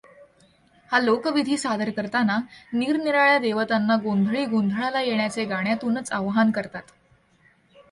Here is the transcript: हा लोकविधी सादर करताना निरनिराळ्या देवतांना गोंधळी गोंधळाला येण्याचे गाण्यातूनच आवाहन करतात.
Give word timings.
हा 0.89 0.99
लोकविधी 0.99 1.57
सादर 1.57 1.89
करताना 1.89 2.39
निरनिराळ्या 2.73 3.37
देवतांना 3.37 3.95
गोंधळी 3.95 4.45
गोंधळाला 4.45 5.01
येण्याचे 5.01 5.45
गाण्यातूनच 5.45 6.11
आवाहन 6.11 6.51
करतात. 6.51 6.83